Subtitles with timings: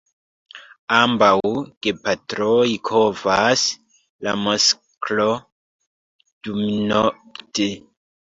[0.99, 1.35] Ambaŭ
[1.87, 3.65] gepatroj kovas,
[4.27, 5.29] la masklo
[6.49, 7.69] dumnokte.